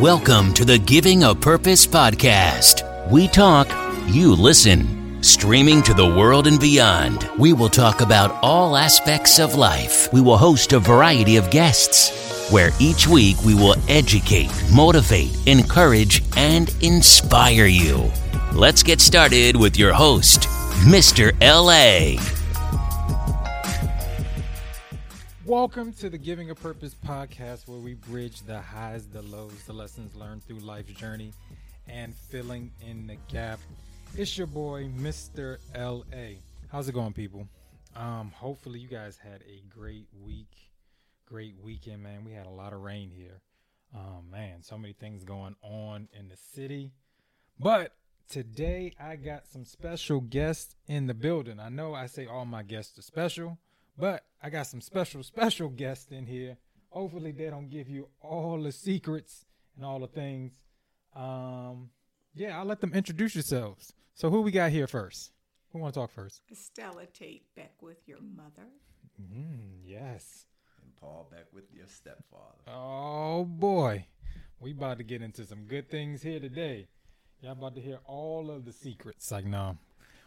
Welcome 0.00 0.54
to 0.54 0.64
the 0.64 0.76
Giving 0.76 1.22
a 1.22 1.36
Purpose 1.36 1.86
podcast. 1.86 2.82
We 3.12 3.28
talk, 3.28 3.68
you 4.08 4.34
listen. 4.34 5.22
Streaming 5.22 5.82
to 5.84 5.94
the 5.94 6.04
world 6.04 6.48
and 6.48 6.58
beyond, 6.58 7.30
we 7.38 7.52
will 7.52 7.68
talk 7.68 8.00
about 8.00 8.36
all 8.42 8.76
aspects 8.76 9.38
of 9.38 9.54
life. 9.54 10.12
We 10.12 10.20
will 10.20 10.36
host 10.36 10.72
a 10.72 10.80
variety 10.80 11.36
of 11.36 11.48
guests, 11.52 12.50
where 12.50 12.70
each 12.80 13.06
week 13.06 13.36
we 13.44 13.54
will 13.54 13.76
educate, 13.88 14.50
motivate, 14.74 15.30
encourage, 15.46 16.24
and 16.36 16.74
inspire 16.80 17.66
you. 17.66 18.10
Let's 18.52 18.82
get 18.82 19.00
started 19.00 19.54
with 19.54 19.78
your 19.78 19.92
host, 19.92 20.48
Mr. 20.88 21.30
LA. 21.40 22.20
Welcome 25.46 25.92
to 25.94 26.08
the 26.08 26.16
Giving 26.16 26.48
a 26.48 26.54
Purpose 26.54 26.96
podcast, 27.06 27.68
where 27.68 27.78
we 27.78 27.92
bridge 27.92 28.40
the 28.46 28.58
highs, 28.58 29.06
the 29.06 29.20
lows, 29.20 29.62
the 29.66 29.74
lessons 29.74 30.14
learned 30.14 30.42
through 30.42 30.60
life's 30.60 30.94
journey, 30.94 31.34
and 31.86 32.14
filling 32.14 32.70
in 32.80 33.06
the 33.06 33.18
gap. 33.30 33.60
It's 34.16 34.38
your 34.38 34.46
boy, 34.46 34.88
Mr. 34.96 35.58
LA. 35.76 36.38
How's 36.72 36.88
it 36.88 36.92
going, 36.92 37.12
people? 37.12 37.46
Um, 37.94 38.32
hopefully, 38.34 38.78
you 38.78 38.88
guys 38.88 39.18
had 39.18 39.42
a 39.42 39.62
great 39.68 40.06
week, 40.18 40.72
great 41.26 41.56
weekend, 41.62 42.02
man. 42.02 42.24
We 42.24 42.32
had 42.32 42.46
a 42.46 42.50
lot 42.50 42.72
of 42.72 42.80
rain 42.80 43.10
here. 43.14 43.42
Oh, 43.94 44.22
man, 44.32 44.62
so 44.62 44.78
many 44.78 44.94
things 44.94 45.24
going 45.24 45.56
on 45.60 46.08
in 46.18 46.30
the 46.30 46.38
city. 46.54 46.92
But 47.60 47.92
today, 48.30 48.94
I 48.98 49.16
got 49.16 49.46
some 49.46 49.66
special 49.66 50.22
guests 50.22 50.74
in 50.88 51.06
the 51.06 51.12
building. 51.12 51.60
I 51.60 51.68
know 51.68 51.92
I 51.92 52.06
say 52.06 52.24
all 52.24 52.46
my 52.46 52.62
guests 52.62 52.98
are 52.98 53.02
special 53.02 53.58
but 53.98 54.24
I 54.42 54.50
got 54.50 54.66
some 54.66 54.80
special, 54.80 55.22
special 55.22 55.68
guests 55.68 56.10
in 56.10 56.26
here. 56.26 56.56
Hopefully, 56.90 57.32
they 57.32 57.50
don't 57.50 57.68
give 57.68 57.88
you 57.88 58.08
all 58.20 58.62
the 58.62 58.72
secrets 58.72 59.44
and 59.76 59.84
all 59.84 59.98
the 59.98 60.06
things. 60.06 60.52
Um, 61.14 61.90
yeah, 62.34 62.58
I'll 62.58 62.64
let 62.64 62.80
them 62.80 62.92
introduce 62.94 63.34
yourselves. 63.34 63.92
So, 64.14 64.30
who 64.30 64.42
we 64.42 64.50
got 64.50 64.70
here 64.70 64.86
first? 64.86 65.32
Who 65.72 65.80
want 65.80 65.94
to 65.94 66.00
talk 66.00 66.10
first? 66.12 66.42
Stella 66.52 67.06
Tate 67.06 67.46
Beckwith, 67.56 67.98
your 68.06 68.20
mother. 68.20 68.68
Mm, 69.20 69.80
yes. 69.84 70.46
And 70.80 70.94
Paul 70.96 71.28
Beckwith, 71.30 71.64
your 71.72 71.88
stepfather. 71.88 72.62
Oh 72.68 73.44
boy, 73.44 74.06
we 74.60 74.70
about 74.70 74.98
to 74.98 75.04
get 75.04 75.22
into 75.22 75.44
some 75.44 75.64
good 75.64 75.90
things 75.90 76.22
here 76.22 76.38
today. 76.38 76.86
Y'all 77.40 77.52
about 77.52 77.74
to 77.74 77.80
hear 77.80 77.98
all 78.06 78.50
of 78.50 78.64
the 78.64 78.72
secrets. 78.72 79.30
Like, 79.30 79.46
no, 79.46 79.76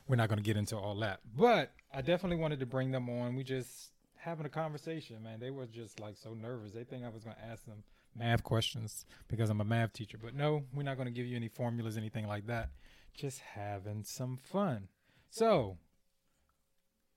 we're 0.08 0.16
not 0.16 0.30
going 0.30 0.38
to 0.38 0.44
get 0.44 0.58
into 0.58 0.78
all 0.78 0.96
that. 1.00 1.20
But 1.36 1.72
I 1.94 2.02
definitely 2.02 2.38
wanted 2.38 2.60
to 2.62 2.66
bring 2.66 2.92
them 2.92 3.10
on. 3.10 3.36
We 3.36 3.44
just 3.44 3.92
having 4.16 4.46
a 4.46 4.50
conversation, 4.50 5.22
man. 5.24 5.40
They 5.40 5.52
were 5.52 5.66
just 5.66 6.00
like 6.00 6.18
so 6.18 6.34
nervous. 6.34 6.72
They 6.72 6.84
think 6.84 7.04
I 7.04 7.10
was 7.10 7.24
going 7.24 7.36
to 7.36 7.46
ask 7.46 7.66
them 7.66 7.84
math 8.16 8.44
questions 8.44 9.06
because 9.28 9.50
I'm 9.50 9.62
a 9.62 9.66
math 9.66 9.94
teacher. 9.94 10.18
But 10.22 10.34
no, 10.36 10.64
we're 10.74 10.84
not 10.84 10.98
going 10.98 11.08
to 11.08 11.14
give 11.14 11.26
you 11.26 11.36
any 11.36 11.50
formulas, 11.50 11.98
anything 11.98 12.28
like 12.28 12.48
that. 12.48 12.70
Just 13.14 13.40
having 13.40 14.04
some 14.04 14.38
fun. 14.38 14.88
So, 15.30 15.78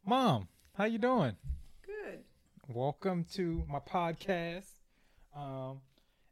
mom, 0.05 0.49
how 0.75 0.85
you 0.85 0.99
doing? 0.99 1.37
Good. 1.85 2.21
Welcome 2.69 3.25
to 3.35 3.65
my 3.69 3.79
podcast. 3.79 4.71
Um, 5.37 5.81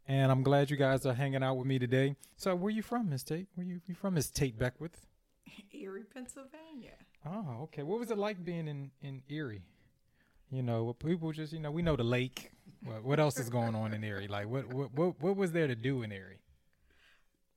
and 0.07 0.33
I'm 0.33 0.43
glad 0.43 0.71
you 0.71 0.77
guys 0.77 1.07
are 1.07 1.15
hanging 1.15 1.43
out 1.43 1.57
with 1.57 1.67
me 1.67 1.79
today. 1.79 2.17
So, 2.37 2.55
where 2.55 2.73
you 2.73 2.83
from, 2.83 3.11
Miss 3.11 3.23
Tate? 3.23 3.47
Where 3.55 3.67
you, 3.67 3.81
you 3.87 3.95
from, 3.95 4.15
Miss 4.15 4.31
Tate 4.31 4.59
Beckwith? 4.59 5.07
Erie, 5.81 6.05
Pennsylvania. 6.05 6.97
Oh, 7.27 7.63
okay. 7.63 7.83
What 7.83 7.99
was 7.99 8.11
it 8.11 8.19
like 8.19 8.45
being 8.45 8.69
in 8.69 8.91
in 9.03 9.23
Erie? 9.29 9.63
You 10.51 10.63
know, 10.63 10.85
what 10.85 10.99
people 10.99 11.33
just 11.33 11.53
you 11.53 11.61
know 11.61 11.71
we 11.71 11.83
know 11.83 11.97
the 11.97 12.05
lake. 12.05 12.51
What, 12.85 13.05
what 13.05 13.21
else 13.21 13.39
is 13.39 13.51
going 13.51 13.75
on 13.75 13.93
in 13.93 14.05
Erie? 14.05 14.29
Like 14.29 14.49
what 14.49 14.73
what 14.73 14.93
what 14.95 15.21
what 15.21 15.37
was 15.37 15.53
there 15.53 15.67
to 15.67 15.75
do 15.75 16.03
in 16.03 16.13
Erie? 16.13 16.41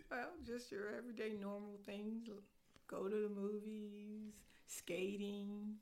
Well, 0.09 0.27
just 0.45 0.71
your 0.71 0.89
everyday 0.97 1.35
normal 1.39 1.79
things. 1.85 2.27
Go 2.87 3.07
to 3.07 3.15
the 3.15 3.29
movies, 3.29 4.33
skating. 4.67 5.75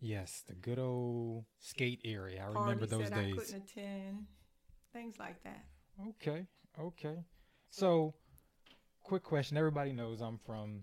Yes, 0.00 0.42
the 0.46 0.54
good 0.54 0.78
old 0.78 1.44
skate 1.60 2.00
area. 2.04 2.44
I 2.44 2.60
remember 2.60 2.86
those 2.86 3.08
days. 3.10 3.12
I 3.12 3.40
couldn't 3.40 3.70
attend. 3.70 4.26
Things 4.92 5.18
like 5.18 5.42
that. 5.44 5.64
Okay, 6.08 6.46
okay. 6.78 7.24
So, 7.70 8.14
quick 9.02 9.22
question. 9.22 9.56
Everybody 9.56 9.92
knows 9.92 10.20
I'm 10.20 10.38
from 10.44 10.80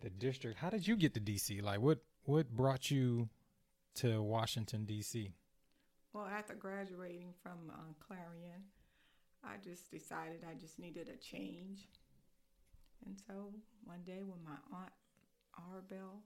the 0.00 0.10
district. 0.10 0.58
How 0.58 0.70
did 0.70 0.86
you 0.86 0.96
get 0.96 1.14
to 1.14 1.20
DC? 1.20 1.62
Like, 1.62 1.80
what 1.80 1.98
what 2.24 2.50
brought 2.50 2.90
you 2.90 3.28
to 3.96 4.22
Washington 4.22 4.84
D.C.? 4.84 5.32
Well, 6.12 6.26
after 6.26 6.54
graduating 6.54 7.32
from 7.42 7.70
uh, 7.70 7.92
Clarion, 8.06 8.62
I 9.44 9.56
just 9.62 9.90
decided 9.90 10.44
I 10.48 10.54
just 10.54 10.78
needed 10.78 11.08
a 11.08 11.16
change. 11.16 11.88
And 13.06 13.16
so 13.26 13.52
one 13.84 14.00
day 14.04 14.22
when 14.24 14.42
my 14.44 14.56
aunt 14.76 14.92
Arbel 15.58 16.20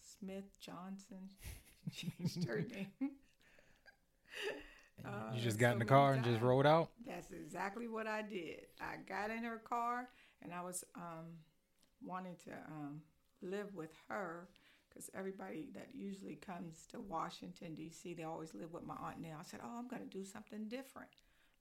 Smith 0.00 0.58
Johnson 0.60 1.30
changed 1.92 2.44
her 2.44 2.64
name. 2.74 3.10
you 5.34 5.40
just 5.40 5.56
Uh, 5.58 5.60
got 5.60 5.68
so 5.68 5.72
in 5.74 5.78
the 5.78 5.84
car 5.84 6.14
and 6.14 6.24
just 6.24 6.40
rode 6.40 6.66
out. 6.66 6.90
That's 7.06 7.30
exactly 7.32 7.88
what 7.88 8.06
I 8.06 8.22
did. 8.22 8.60
I 8.80 8.96
got 9.08 9.30
in 9.30 9.44
her 9.44 9.58
car 9.58 10.08
and 10.42 10.52
I 10.52 10.62
was 10.62 10.84
um, 10.96 11.26
wanting 12.02 12.36
to 12.44 12.52
um, 12.70 13.00
live 13.42 13.74
with 13.74 13.92
her 14.08 14.48
because 14.88 15.10
everybody 15.14 15.68
that 15.74 15.88
usually 15.92 16.36
comes 16.36 16.86
to 16.90 17.00
Washington, 17.00 17.74
D.C., 17.74 18.14
they 18.14 18.22
always 18.22 18.54
live 18.54 18.72
with 18.72 18.86
my 18.86 18.94
aunt 18.94 19.20
now. 19.20 19.38
I 19.40 19.42
said, 19.42 19.60
Oh, 19.62 19.78
I'm 19.78 19.88
going 19.88 20.02
to 20.02 20.08
do 20.08 20.24
something 20.24 20.68
different. 20.68 21.08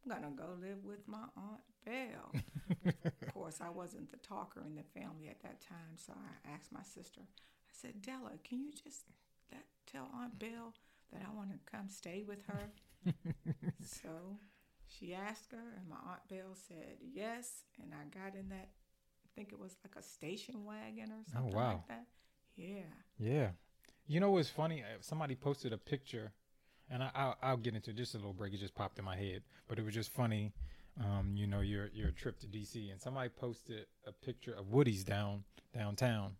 I'm 0.03 0.11
going 0.11 0.35
to 0.35 0.41
go 0.41 0.49
live 0.59 0.83
with 0.83 1.07
my 1.07 1.25
Aunt 1.37 1.61
Belle. 1.85 2.33
of 2.85 3.27
course, 3.33 3.59
I 3.61 3.69
wasn't 3.69 4.11
the 4.11 4.17
talker 4.17 4.61
in 4.65 4.75
the 4.75 4.83
family 4.99 5.29
at 5.29 5.41
that 5.43 5.61
time, 5.61 5.95
so 5.95 6.13
I 6.13 6.53
asked 6.53 6.73
my 6.73 6.83
sister, 6.83 7.21
I 7.21 7.71
said, 7.71 8.01
Della, 8.01 8.31
can 8.43 8.61
you 8.61 8.71
just 8.71 9.05
let, 9.51 9.63
tell 9.89 10.09
Aunt 10.13 10.37
Belle 10.39 10.73
that 11.11 11.21
I 11.25 11.33
want 11.35 11.51
to 11.51 11.71
come 11.71 11.87
stay 11.87 12.23
with 12.27 12.43
her? 12.47 12.69
so 13.81 14.39
she 14.87 15.13
asked 15.13 15.53
her, 15.53 15.73
and 15.77 15.87
my 15.87 15.95
Aunt 16.11 16.27
Belle 16.29 16.55
said 16.67 16.97
yes, 17.01 17.63
and 17.81 17.93
I 17.93 18.03
got 18.13 18.35
in 18.35 18.49
that, 18.49 18.69
think 19.35 19.51
it 19.51 19.59
was 19.59 19.75
like 19.83 19.95
a 20.01 20.05
station 20.05 20.65
wagon 20.65 21.11
or 21.11 21.23
something 21.31 21.55
wow. 21.55 21.73
like 21.73 21.87
that. 21.87 22.05
Yeah. 22.55 22.81
Yeah. 23.19 23.49
You 24.07 24.19
know 24.19 24.31
what's 24.31 24.49
funny? 24.49 24.81
Uh, 24.81 24.97
Somebody 25.01 25.35
posted 25.35 25.73
a 25.73 25.77
picture, 25.77 26.33
and 26.89 27.03
I, 27.03 27.09
I'll, 27.15 27.37
I'll 27.41 27.57
get 27.57 27.75
into 27.75 27.93
just 27.93 28.15
a 28.15 28.17
little 28.17 28.33
break. 28.33 28.53
It 28.53 28.59
just 28.59 28.75
popped 28.75 28.99
in 28.99 29.05
my 29.05 29.15
head, 29.15 29.43
but 29.67 29.79
it 29.79 29.85
was 29.85 29.93
just 29.93 30.11
funny. 30.11 30.53
Um, 30.99 31.33
you 31.35 31.47
know, 31.47 31.61
your 31.61 31.89
your 31.93 32.11
trip 32.11 32.39
to 32.41 32.47
DC, 32.47 32.91
and 32.91 33.01
somebody 33.01 33.29
posted 33.29 33.87
a 34.05 34.11
picture 34.11 34.53
of 34.53 34.65
Woodies 34.67 35.03
down 35.03 35.43
downtown, 35.75 36.33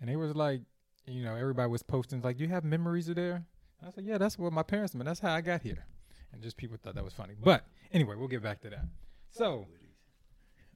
and 0.00 0.08
they 0.08 0.14
was 0.14 0.36
like, 0.36 0.60
you 1.06 1.24
know, 1.24 1.34
everybody 1.34 1.68
was 1.68 1.82
posting 1.82 2.20
like, 2.20 2.36
"Do 2.36 2.44
you 2.44 2.50
have 2.50 2.62
memories 2.62 3.08
of 3.08 3.16
there?" 3.16 3.44
I 3.84 3.90
said, 3.90 4.04
"Yeah, 4.04 4.18
that's 4.18 4.38
what 4.38 4.52
my 4.52 4.62
parents 4.62 4.94
meant. 4.94 5.06
That's 5.06 5.18
how 5.18 5.32
I 5.32 5.40
got 5.40 5.62
here," 5.62 5.86
and 6.32 6.40
just 6.40 6.56
people 6.56 6.76
thought 6.80 6.94
that 6.94 7.02
was 7.02 7.14
funny. 7.14 7.34
But 7.42 7.66
anyway, 7.92 8.14
we'll 8.14 8.28
get 8.28 8.44
back 8.44 8.60
to 8.60 8.70
that. 8.70 8.84
So 9.30 9.66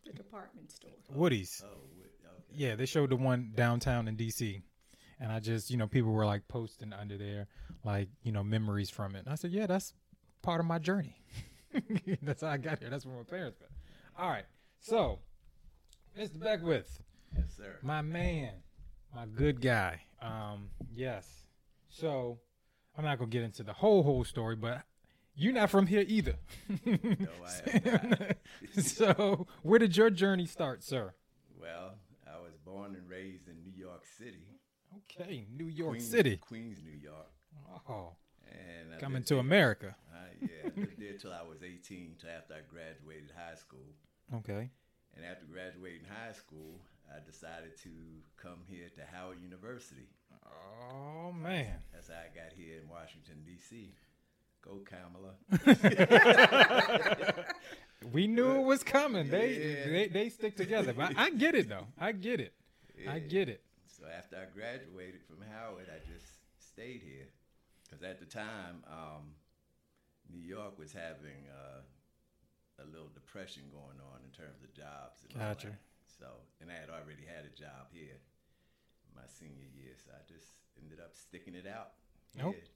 The 0.09 0.17
department 0.17 0.71
store. 0.73 0.91
Woodies. 1.15 1.63
Oh, 1.65 1.67
okay. 1.69 2.43
Yeah, 2.55 2.75
they 2.77 2.87
showed 2.87 3.11
the 3.11 3.17
one 3.17 3.53
downtown 3.55 4.09
in 4.09 4.17
DC. 4.17 4.63
And 5.21 5.33
I 5.33 5.41
just, 5.41 5.71
you 5.71 5.77
know, 5.77 5.87
people 5.87 6.13
were 6.13 6.25
like 6.27 6.47
posting 6.49 6.93
under 6.93 7.19
there, 7.19 7.49
like, 7.85 8.09
you 8.23 8.33
know, 8.33 8.43
memories 8.45 8.89
from 8.89 9.15
it. 9.17 9.21
And 9.21 9.29
I 9.29 9.35
said, 9.35 9.51
yeah, 9.51 9.67
that's 9.67 9.93
part 10.43 10.61
of 10.61 10.67
my 10.67 10.79
journey. 10.79 11.17
that's 12.23 12.43
how 12.43 12.49
I 12.49 12.57
got 12.57 12.79
here. 12.79 12.89
That's 12.89 13.05
where 13.05 13.17
my 13.17 13.25
parents 13.25 13.59
met. 13.61 13.71
All 14.19 14.31
right. 14.31 14.45
So, 14.81 15.19
Mr. 16.19 16.39
Beckwith, 16.41 17.03
Yes, 17.37 17.55
sir. 17.57 17.77
my 17.83 18.01
man, 18.01 18.53
my 19.15 19.27
good 19.27 19.61
guy. 19.61 20.01
Um, 20.23 20.71
yes. 20.95 21.29
So, 21.91 22.39
I'm 22.97 23.05
not 23.05 23.19
going 23.19 23.31
to 23.31 23.37
get 23.37 23.45
into 23.45 23.63
the 23.65 23.73
whole, 23.73 24.03
whole 24.03 24.25
story, 24.25 24.57
but 24.57 24.83
you're 25.39 25.53
not 25.53 25.71
from 25.71 25.87
here 25.87 26.05
either. 26.07 26.35
No, 26.85 26.97
I 27.47 27.79
am 27.89 28.11
not. 28.11 28.37
so, 28.85 29.47
where 29.63 29.79
did 29.79 29.97
your 29.97 30.11
journey 30.11 30.47
start, 30.47 30.83
sir? 30.83 31.15
Well, 31.61 31.95
I 32.27 32.39
was 32.41 32.53
born 32.65 32.95
and 32.95 33.09
raised 33.09 33.49
in 33.49 33.63
New 33.65 33.73
York 33.77 34.03
City. 34.19 34.59
Okay, 35.21 35.47
New 35.57 35.67
York 35.67 35.93
Queens, 35.99 36.11
City. 36.11 36.37
Queens, 36.39 36.79
New 36.85 36.99
York. 36.99 37.27
Oh, 37.89 38.13
And 38.51 38.95
I 38.95 38.99
coming 38.99 39.23
to 39.25 39.35
there- 39.35 39.41
America. 39.41 39.95
I, 40.13 40.27
yeah, 40.45 40.71
I 40.77 40.81
lived 40.81 40.99
there 41.01 41.15
till 41.19 41.33
I 41.33 41.43
was 41.43 41.63
18, 41.63 42.17
till 42.21 42.31
after 42.31 42.55
I 42.55 42.61
graduated 42.69 43.31
high 43.37 43.55
school. 43.57 43.87
Okay. 44.35 44.71
And 45.17 45.25
after 45.25 45.47
graduating 45.47 46.03
high 46.09 46.33
school, 46.33 46.81
I 47.11 47.19
decided 47.25 47.77
to 47.83 47.91
come 48.41 48.61
here 48.69 48.89
to 48.97 49.03
Howard 49.17 49.39
University. 49.41 50.09
Oh 50.47 51.33
man. 51.33 51.75
That's 51.93 52.09
how 52.09 52.15
I 52.15 52.29
got 52.35 52.53
here 52.57 52.79
in 52.83 52.89
Washington, 52.89 53.43
D.C. 53.45 53.95
Go 54.63 54.81
Kamala. 54.85 55.35
We 58.13 58.27
knew 58.27 58.53
it 58.53 58.63
was 58.65 58.83
coming. 58.83 59.29
They 59.29 59.55
Yeah. 59.55 59.93
they, 59.93 60.09
they 60.09 60.29
stick 60.29 60.57
together. 60.57 60.93
But 60.93 61.19
I 61.19 61.31
get 61.31 61.55
it 61.55 61.69
though. 61.69 61.87
I 61.99 62.13
get 62.13 62.41
it. 62.41 62.55
I 63.09 63.19
get 63.19 63.49
it. 63.49 63.63
So 63.87 64.07
after 64.07 64.37
I 64.37 64.47
graduated 64.55 65.21
from 65.27 65.43
Howard, 65.53 65.89
I 65.91 65.99
just 66.07 66.27
stayed 66.59 67.03
here 67.03 67.27
because 67.85 68.03
at 68.03 68.21
the 68.21 68.27
time, 68.27 68.85
um, 68.87 69.35
New 70.31 70.41
York 70.41 70.79
was 70.79 70.93
having 70.93 71.49
uh, 71.51 71.83
a 72.83 72.87
little 72.87 73.09
depression 73.15 73.65
going 73.73 73.99
on 73.99 74.23
in 74.25 74.31
terms 74.31 74.63
of 74.63 74.73
jobs. 74.75 75.25
And 75.29 75.35
Gotcha. 75.39 75.69
All 75.69 75.73
that. 75.73 75.81
So, 76.19 76.27
and 76.61 76.71
I 76.71 76.75
had 76.75 76.91
already 76.91 77.27
had 77.27 77.45
a 77.47 77.55
job 77.55 77.91
here 77.91 78.19
my 79.15 79.27
senior 79.27 79.67
year, 79.75 79.95
so 79.99 80.13
I 80.15 80.23
just 80.31 80.47
ended 80.81 81.01
up 81.01 81.15
sticking 81.15 81.55
it 81.55 81.67
out. 81.67 81.99
Nope. 82.37 82.55
Here. 82.55 82.71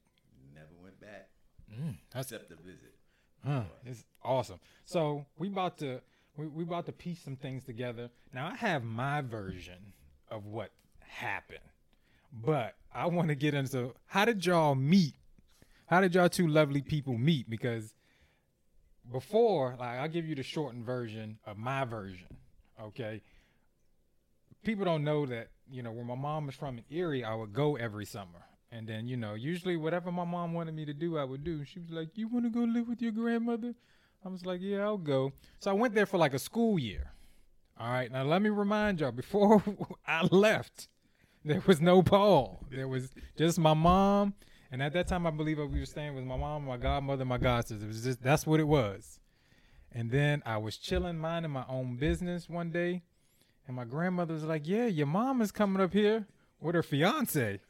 Never 0.55 0.75
went 0.83 0.99
back 1.01 1.31
Mm, 1.73 1.97
that's 2.13 2.33
except 2.33 2.51
to 2.51 2.57
visit. 2.57 2.95
Huh, 3.45 3.65
it's 3.85 4.05
awesome. 4.23 4.61
So 4.85 5.27
we 5.39 5.49
about 5.49 5.79
to 5.79 6.01
we, 6.37 6.47
we 6.47 6.65
about 6.65 6.87
to 6.87 6.93
piece 6.93 7.21
some 7.21 7.37
things 7.37 7.65
together. 7.65 8.11
Now 8.33 8.49
I 8.53 8.57
have 8.57 8.85
my 8.85 9.21
version 9.21 9.93
of 10.31 10.47
what 10.47 10.71
happened, 11.01 11.61
but 12.33 12.75
I 12.95 13.07
want 13.07 13.29
to 13.29 13.35
get 13.35 13.55
into 13.55 13.95
how 14.07 14.25
did 14.25 14.45
y'all 14.47 14.75
meet? 14.75 15.15
How 15.87 16.01
did 16.01 16.15
y'all 16.15 16.29
two 16.29 16.47
lovely 16.47 16.83
people 16.83 17.19
meet? 17.19 17.51
Because 17.51 17.95
before, 19.11 19.77
like 19.79 19.99
I'll 19.99 20.09
give 20.09 20.27
you 20.27 20.35
the 20.35 20.43
shortened 20.43 20.85
version 20.85 21.39
of 21.45 21.57
my 21.57 21.85
version. 21.85 22.29
Okay. 22.81 23.23
People 24.65 24.85
don't 24.85 25.03
know 25.03 25.27
that, 25.27 25.49
you 25.71 25.83
know, 25.83 25.91
where 25.91 26.05
my 26.05 26.15
mom 26.15 26.47
was 26.47 26.55
from 26.55 26.79
in 26.79 26.85
Erie, 26.89 27.25
I 27.25 27.35
would 27.35 27.53
go 27.53 27.77
every 27.77 28.07
summer. 28.07 28.47
And 28.73 28.89
then, 28.89 29.07
you 29.07 29.19
know, 29.19 29.35
usually 29.35 29.77
whatever 29.77 30.11
my 30.11 30.25
mom 30.25 30.55
wanted 30.55 30.75
me 30.75 30.87
to 30.87 30.95
do, 30.95 31.19
I 31.19 31.25
would 31.25 31.45
do. 31.45 31.63
She 31.63 31.79
was 31.79 31.91
like, 31.91 32.17
You 32.17 32.27
want 32.27 32.47
to 32.47 32.51
go 32.51 32.61
live 32.61 32.89
with 32.89 33.03
your 33.03 33.13
grandmother? 33.13 33.75
I 34.25 34.29
was 34.31 34.47
like, 34.47 34.61
Yeah, 34.63 34.79
I'll 34.79 34.97
go. 34.97 35.33
So 35.59 35.71
I 35.71 35.75
went 35.75 35.95
there 35.95 36.07
for 36.07 36.17
like 36.17 36.33
a 36.33 36.39
school 36.39 36.79
year. 36.79 37.13
All 37.79 37.91
right. 37.91 38.11
Now, 38.11 38.23
let 38.25 38.41
me 38.41 38.49
remind 38.49 39.01
y'all 39.01 39.13
before 39.13 39.63
I 40.07 40.25
left, 40.25 40.89
there 41.45 41.63
was 41.67 41.83
no 41.83 42.03
Paul. 42.03 42.65
There 42.71 42.89
was 42.89 43.11
just 43.37 43.59
my 43.59 43.75
mom. 43.75 44.35
And 44.71 44.83
at 44.83 44.95
that 44.95 45.07
time, 45.07 45.27
I 45.27 45.31
believe 45.31 45.59
we 45.59 45.81
were 45.81 45.85
staying 45.85 46.15
with 46.15 46.25
my 46.25 46.37
mom, 46.37 46.65
my 46.65 46.79
godmother, 46.79 47.27
my 47.27 47.37
godsister. 47.37 47.83
It 47.83 47.89
was 47.89 48.05
just, 48.05 48.23
that's 48.23 48.47
what 48.47 48.59
it 48.59 48.67
was. 48.67 49.21
And 49.95 50.11
then 50.11 50.43
I 50.47 50.57
was 50.57 50.79
chilling, 50.79 51.19
minding 51.19 51.53
my 51.53 51.67
own 51.69 51.97
business 51.97 52.49
one 52.49 52.71
day. 52.71 53.03
And 53.67 53.77
my 53.77 53.85
grandmother 53.85 54.33
was 54.33 54.45
like, 54.45 54.67
Yeah, 54.67 54.87
your 54.87 55.07
mom 55.07 55.43
is 55.43 55.53
coming 55.53 55.83
up 55.83 55.93
here 55.93 56.27
with 56.59 56.75
her 56.75 56.83
fiance. 56.83 57.61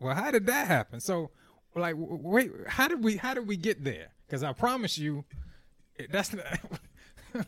Well, 0.00 0.14
how 0.14 0.30
did 0.30 0.46
that 0.46 0.66
happen? 0.66 1.00
So, 1.00 1.30
like, 1.74 1.94
wait, 1.98 2.50
how 2.66 2.88
did 2.88 3.02
we 3.04 3.16
how 3.16 3.34
did 3.34 3.46
we 3.46 3.56
get 3.56 3.84
there? 3.84 4.08
Because 4.26 4.42
I 4.42 4.52
promise 4.52 4.98
you, 4.98 5.24
that's 6.10 6.32
not, 6.34 6.44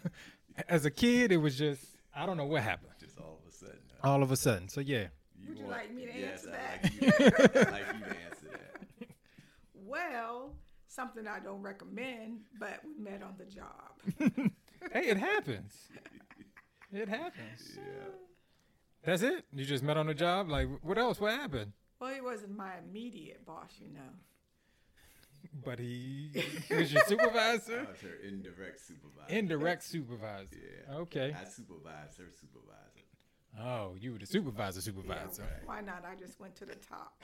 as 0.69 0.85
a 0.85 0.91
kid, 0.91 1.33
it 1.33 1.37
was 1.39 1.57
just 1.59 1.85
I 2.15 2.27
don't 2.27 2.37
know 2.37 2.47
what 2.47 2.63
happened. 2.63 2.93
Just 3.01 3.19
all 3.19 3.39
of 3.45 3.49
a 3.49 3.55
sudden. 3.55 3.79
huh? 4.01 4.09
All 4.11 4.23
of 4.23 4.31
a 4.33 4.37
sudden, 4.37 4.69
so 4.69 4.81
yeah. 4.81 5.07
Would 5.49 5.59
you 5.59 5.67
like 5.67 5.93
me 5.95 6.07
to 6.07 6.19
yes, 6.19 6.45
answer 6.45 6.51
I'd 6.51 6.83
that? 6.83 6.83
Like 6.83 7.01
you, 7.01 7.61
I'd 7.61 7.73
like 7.73 7.87
you 7.95 8.01
to 8.01 8.17
answer 8.27 8.47
that. 8.53 9.09
Well, 9.87 10.53
something 10.87 11.27
I 11.27 11.41
don't 11.41 11.63
recommend, 11.63 12.43
but 12.61 12.79
we 12.85 13.03
met 13.03 13.23
on 13.25 13.35
the 13.39 13.45
job. 13.45 14.53
Hey, 14.93 15.09
it 15.09 15.17
happens. 15.19 15.75
It 16.93 17.09
happens. 17.09 17.77
Yeah. 17.77 17.83
That's 19.05 19.23
it. 19.23 19.45
You 19.53 19.65
just 19.65 19.83
met 19.83 19.97
on 19.97 20.07
the 20.07 20.15
job. 20.15 20.49
Like, 20.49 20.69
what 20.83 20.99
else? 20.99 21.21
What 21.21 21.33
happened? 21.33 21.73
Well, 22.01 22.15
he 22.15 22.21
wasn't 22.21 22.57
my 22.57 22.73
immediate 22.79 23.45
boss, 23.47 23.73
you 23.79 23.89
know. 23.95 24.11
But 25.65 25.79
he 25.79 26.31
was 26.71 26.93
your 26.93 27.03
I 27.03 27.07
supervisor, 27.07 27.81
was 27.91 28.01
her 28.03 28.17
indirect 28.27 28.81
supervisor. 28.81 29.35
indirect 29.35 29.83
supervisor. 29.85 30.49
Yeah. 30.53 30.95
Okay. 30.97 31.35
I 31.39 31.45
supervised 31.49 32.19
her 32.19 32.29
supervisor. 32.39 32.77
Oh, 33.59 33.95
you 33.99 34.13
were 34.13 34.19
the 34.19 34.27
supervisor, 34.27 34.81
supervisor. 34.81 35.45
Why 35.65 35.81
not? 35.81 36.05
I 36.09 36.15
just 36.15 36.39
went 36.39 36.55
to 36.57 36.67
the 36.67 36.77
top. 36.77 37.17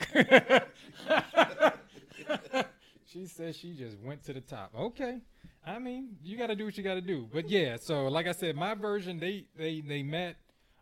She 3.08 3.26
said 3.26 3.54
she 3.54 3.72
just 3.72 3.98
went 4.00 4.24
to 4.24 4.32
the 4.32 4.40
top. 4.40 4.72
Okay. 4.76 5.20
I 5.64 5.78
mean, 5.78 6.16
you 6.24 6.36
got 6.36 6.48
to 6.48 6.56
do 6.56 6.64
what 6.64 6.76
you 6.76 6.82
got 6.82 6.94
to 6.94 7.00
do. 7.00 7.28
But 7.32 7.48
yeah, 7.48 7.76
so 7.80 8.08
like 8.08 8.26
I 8.26 8.32
said, 8.32 8.56
my 8.56 8.74
version 8.74 9.20
they 9.20 9.44
they 9.56 9.80
they 9.80 10.02
met 10.02 10.36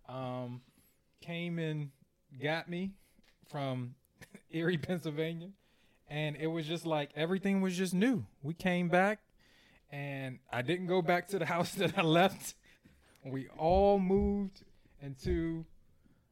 um 0.09 0.63
came 1.25 1.59
and 1.59 1.91
got 2.43 2.69
me 2.69 2.93
from 3.49 3.95
Erie, 4.51 4.79
Pennsylvania, 4.79 5.49
and 6.09 6.37
it 6.37 6.49
was 6.49 6.67
just 6.67 6.85
like 6.85 7.11
everything 7.17 7.63
was 7.63 7.77
just 7.77 7.95
new. 7.95 8.27
We 8.43 8.53
came 8.55 8.89
back 8.89 9.21
and 9.91 10.39
I 10.53 10.63
didn't 10.63 10.87
go 10.87 11.01
back 11.01 11.29
to 11.29 11.39
the 11.39 11.47
house 11.55 11.73
that 11.75 11.97
I 11.99 12.03
left. 12.03 12.55
We 13.25 13.49
all 13.57 13.99
moved 13.99 14.63
into 15.01 15.65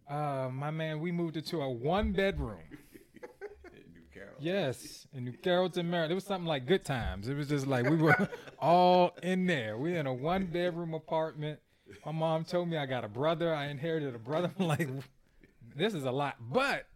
uh 0.09 0.49
my 0.53 0.71
man, 0.71 1.01
we 1.01 1.11
moved 1.11 1.37
into 1.37 1.63
a 1.63 1.71
one 1.71 2.13
bedroom. 2.13 2.59
In 3.65 3.93
New 3.95 4.03
Carroll. 4.13 4.35
Yes, 4.41 5.07
in 5.15 5.25
New 5.25 5.33
Carrollton, 5.33 5.89
Maryland. 5.89 6.13
It 6.13 6.17
was 6.17 6.25
something 6.25 6.47
like 6.47 6.67
good 6.67 6.85
times. 6.85 7.29
It 7.29 7.35
was 7.35 7.49
just 7.49 7.67
like 7.67 7.89
we 7.89 7.97
were 7.97 8.29
all 8.59 9.17
in 9.23 9.47
there. 9.47 9.79
We 9.79 9.97
in 9.97 10.07
a 10.07 10.13
one 10.13 10.47
bedroom 10.47 10.93
apartment. 10.93 11.61
My 12.05 12.13
mom 12.13 12.45
told 12.45 12.69
me 12.69 12.77
I 12.77 12.87
got 12.87 13.05
a 13.05 13.09
brother. 13.09 13.55
I 13.55 13.67
inherited 13.67 14.15
a 14.15 14.19
brother. 14.19 14.51
I'm 14.59 14.67
like, 14.67 14.89
this 15.77 15.95
is 15.95 16.05
a 16.05 16.11
lot. 16.11 16.37
But 16.41 16.87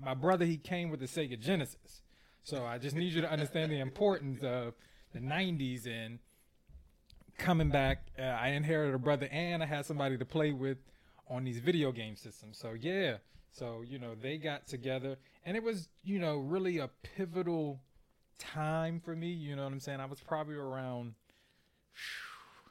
my 0.00 0.14
brother, 0.14 0.44
he 0.44 0.56
came 0.56 0.90
with 0.90 1.00
the 1.00 1.06
Sega 1.06 1.38
Genesis. 1.38 2.02
So 2.44 2.64
I 2.64 2.78
just 2.78 2.96
need 2.96 3.12
you 3.12 3.20
to 3.20 3.30
understand 3.30 3.70
the 3.70 3.80
importance 3.80 4.42
of 4.42 4.74
the 5.12 5.20
90s 5.20 5.86
and 5.86 6.18
coming 7.38 7.70
back. 7.70 8.06
Uh, 8.18 8.22
I 8.22 8.48
inherited 8.48 8.94
a 8.94 8.98
brother 8.98 9.28
and 9.30 9.62
I 9.62 9.66
had 9.66 9.86
somebody 9.86 10.18
to 10.18 10.24
play 10.24 10.52
with 10.52 10.78
on 11.28 11.44
these 11.44 11.58
video 11.58 11.92
game 11.92 12.16
systems. 12.16 12.58
So 12.58 12.74
yeah, 12.78 13.16
so 13.52 13.82
you 13.86 13.98
know 13.98 14.14
they 14.14 14.38
got 14.38 14.66
together 14.66 15.16
and 15.44 15.56
it 15.56 15.62
was 15.62 15.88
you 16.02 16.18
know 16.18 16.38
really 16.38 16.78
a 16.78 16.88
pivotal 17.16 17.80
time 18.38 19.00
for 19.00 19.14
me. 19.14 19.28
You 19.28 19.56
know 19.56 19.64
what 19.64 19.72
I'm 19.72 19.80
saying? 19.80 20.00
I 20.00 20.06
was 20.06 20.20
probably 20.20 20.56
around. 20.56 21.14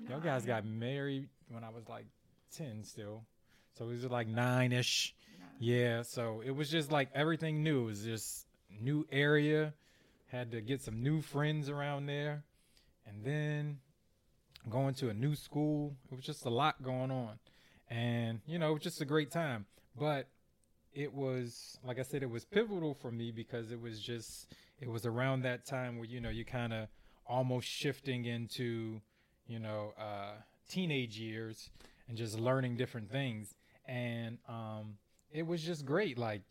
Y'all 0.09 0.19
guys 0.19 0.45
got 0.45 0.65
married 0.65 1.27
when 1.49 1.63
I 1.63 1.69
was 1.69 1.87
like 1.87 2.05
ten 2.55 2.83
still, 2.83 3.23
so 3.77 3.85
it 3.85 3.89
was 3.89 4.05
like 4.05 4.27
nine 4.27 4.71
ish. 4.71 5.15
Yeah, 5.59 6.01
so 6.01 6.41
it 6.43 6.51
was 6.51 6.69
just 6.69 6.91
like 6.91 7.09
everything 7.13 7.63
new. 7.63 7.83
It 7.83 7.85
was 7.85 8.03
just 8.03 8.47
new 8.69 9.05
area. 9.11 9.73
Had 10.27 10.51
to 10.51 10.61
get 10.61 10.81
some 10.81 11.03
new 11.03 11.21
friends 11.21 11.69
around 11.69 12.05
there, 12.07 12.43
and 13.05 13.23
then 13.23 13.79
going 14.69 14.93
to 14.95 15.09
a 15.09 15.13
new 15.13 15.35
school. 15.35 15.95
It 16.11 16.15
was 16.15 16.25
just 16.25 16.45
a 16.45 16.49
lot 16.49 16.81
going 16.81 17.11
on, 17.11 17.39
and 17.89 18.39
you 18.45 18.57
know, 18.59 18.71
it 18.71 18.73
was 18.73 18.83
just 18.83 19.01
a 19.01 19.05
great 19.05 19.31
time. 19.31 19.65
But 19.97 20.27
it 20.93 21.13
was, 21.13 21.77
like 21.83 21.99
I 21.99 22.03
said, 22.03 22.23
it 22.23 22.29
was 22.29 22.45
pivotal 22.45 22.93
for 22.93 23.11
me 23.11 23.31
because 23.31 23.71
it 23.71 23.79
was 23.79 23.99
just, 23.99 24.53
it 24.79 24.89
was 24.89 25.05
around 25.05 25.43
that 25.43 25.65
time 25.65 25.97
where 25.97 26.05
you 26.05 26.19
know 26.19 26.29
you 26.29 26.45
kind 26.45 26.73
of 26.73 26.87
almost 27.25 27.67
shifting 27.67 28.25
into, 28.25 29.01
you 29.51 29.59
know, 29.59 29.93
uh, 29.99 30.33
teenage 30.69 31.17
years 31.17 31.69
and 32.07 32.17
just 32.17 32.39
learning 32.39 32.77
different 32.77 33.11
things, 33.11 33.53
and 33.85 34.37
um, 34.47 34.97
it 35.31 35.45
was 35.45 35.61
just 35.61 35.85
great. 35.85 36.17
Like 36.17 36.43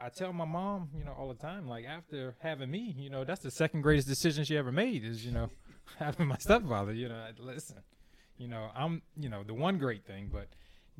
I 0.00 0.08
tell 0.08 0.32
my 0.32 0.44
mom, 0.44 0.88
you 0.98 1.04
know, 1.04 1.12
all 1.12 1.28
the 1.28 1.34
time, 1.34 1.68
like 1.68 1.84
after 1.84 2.34
having 2.40 2.70
me, 2.70 2.94
you 2.98 3.10
know, 3.10 3.24
that's 3.24 3.42
the 3.42 3.50
second 3.50 3.82
greatest 3.82 4.08
decision 4.08 4.44
she 4.44 4.56
ever 4.56 4.72
made 4.72 5.04
is, 5.04 5.24
you 5.24 5.32
know, 5.32 5.48
having 5.98 6.26
my 6.26 6.36
stepfather, 6.38 6.92
you 6.92 7.08
know, 7.08 7.26
listen, 7.38 7.76
you 8.36 8.48
know, 8.48 8.70
I'm, 8.74 9.02
you 9.16 9.28
know, 9.28 9.42
the 9.44 9.54
one 9.54 9.78
great 9.78 10.04
thing, 10.04 10.28
but 10.32 10.48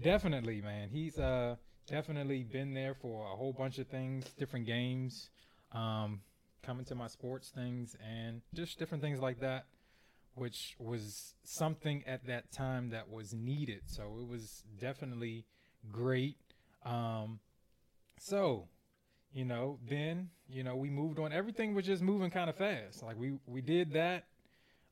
definitely, 0.01 0.61
man, 0.61 0.89
he's, 0.91 1.19
uh, 1.19 1.57
definitely 1.87 2.45
been 2.45 2.73
there 2.73 2.95
for 2.95 3.27
a 3.27 3.37
whole 3.37 3.53
bunch 3.53 3.79
of 3.79 3.89
things, 3.89 4.25
different 4.39 4.65
games, 4.65 5.29
um, 5.73 6.21
coming 6.63 6.85
to 6.87 6.95
my 6.95 7.09
sports 7.09 7.51
things 7.51 7.97
and 8.03 8.41
just 8.55 8.79
different 8.79 9.03
things 9.03 9.21
like 9.21 9.41
that, 9.41 9.67
which 10.35 10.75
was 10.79 11.35
something 11.45 12.03
at 12.07 12.27
that 12.27 12.53
time 12.53 12.91
that 12.91 13.09
was 13.09 13.33
needed. 13.33 13.83
So 13.87 14.19
it 14.21 14.29
was 14.29 14.65
definitely 14.81 15.47
great. 15.91 16.37
Um, 16.85 17.41
so, 18.19 18.69
you 19.33 19.45
know, 19.45 19.79
then, 19.89 20.31
you 20.49 20.63
know, 20.63 20.77
we 20.77 20.91
moved 20.91 21.19
on. 21.19 21.33
Everything 21.33 21.75
was 21.75 21.87
just 21.87 22.03
moving 22.03 22.31
kind 22.31 22.51
of 22.51 22.57
fast. 22.57 23.03
Like 23.03 23.19
we, 23.19 23.35
we 23.47 23.61
did 23.61 23.93
that, 23.93 24.25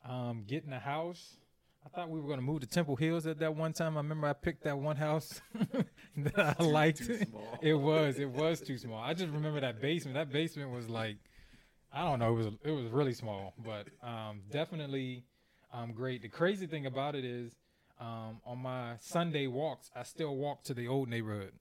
um, 0.09 0.45
getting 0.47 0.73
a 0.73 0.79
house. 0.79 1.37
I 1.85 1.89
thought 1.89 2.11
we 2.11 2.21
were 2.21 2.27
going 2.27 2.39
to 2.39 2.45
move 2.45 2.61
to 2.61 2.67
Temple 2.67 2.95
Hills 2.95 3.27
at 3.27 3.41
that 3.41 3.57
one 3.57 3.73
time. 3.73 3.97
I 3.97 4.01
remember 4.01 4.29
I 4.29 4.35
picked 4.35 4.63
that 4.65 4.79
one 4.79 4.95
house 4.95 5.41
that 6.17 6.57
I 6.59 6.63
liked. 6.63 7.05
too 7.05 7.17
small. 7.31 7.59
It 7.61 7.75
was, 7.75 8.21
it 8.21 8.31
was 8.31 8.61
too 8.61 8.79
small. 8.79 9.03
I 9.03 9.15
just 9.15 9.33
remember 9.33 9.61
that 9.61 9.81
basement. 9.81 10.15
That 10.15 10.33
basement 10.33 10.71
was 10.71 10.89
like, 10.89 11.17
I 11.93 12.03
don't 12.09 12.21
know, 12.21 12.33
it 12.33 12.37
was, 12.37 12.47
it 12.65 12.71
was 12.71 12.87
really 12.91 13.13
small, 13.13 13.53
but, 13.59 13.89
um, 14.03 14.43
definitely, 14.51 15.25
um, 15.73 15.93
great. 15.93 16.23
The 16.23 16.29
crazy 16.29 16.67
thing 16.67 16.87
about 16.87 17.15
it 17.15 17.25
is, 17.25 17.53
um, 18.01 18.41
on 18.45 18.59
my 18.59 18.95
Sunday 19.01 19.47
walks, 19.47 19.91
I 19.95 20.03
still 20.03 20.37
walk 20.37 20.65
to 20.65 20.75
the 20.75 20.89
old 20.89 21.09
neighborhood 21.09 21.53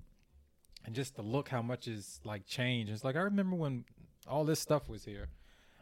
and 0.85 0.95
just 0.95 1.15
to 1.15 1.21
look 1.21 1.49
how 1.49 1.61
much 1.61 1.87
is 1.87 2.19
like 2.23 2.45
changed. 2.45 2.91
It's 2.91 3.03
like 3.03 3.15
I 3.15 3.21
remember 3.21 3.55
when 3.55 3.85
all 4.27 4.43
this 4.43 4.59
stuff 4.59 4.89
was 4.89 5.05
here, 5.05 5.29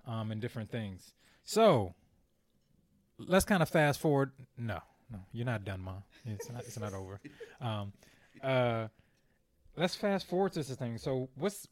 um, 0.06 0.32
and 0.32 0.42
different 0.42 0.72
things. 0.72 1.14
So 1.44 1.94
let's 3.18 3.46
kind 3.46 3.62
of 3.62 3.70
fast 3.70 4.00
forward. 4.00 4.32
No, 4.58 4.80
no, 5.12 5.20
you're 5.32 5.46
not 5.46 5.64
done, 5.64 5.82
mom. 5.82 6.04
It's 6.26 6.50
not. 6.50 6.62
It's 6.62 6.80
not 6.80 6.94
over. 6.94 7.20
Um, 7.62 7.92
uh, 8.42 8.88
let's 9.76 9.94
fast 9.94 10.30
forward 10.30 10.54
to 10.54 10.60
this 10.64 10.74
thing. 10.78 10.98
So 10.98 11.28
what's 11.36 11.68